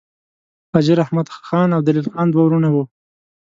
حاجي 0.73 0.93
رحمدل 1.01 1.35
خان 1.47 1.69
او 1.75 1.81
دلیل 1.87 2.05
خان 2.13 2.27
دوه 2.29 2.43
وړونه 2.45 2.69
وه. 2.71 2.83